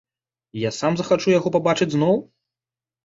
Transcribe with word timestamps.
І 0.57 0.63
я 0.63 0.71
сам 0.79 0.97
захачу 1.01 1.33
яго 1.39 1.53
пабачыць 1.59 1.91
зноў? 1.97 2.15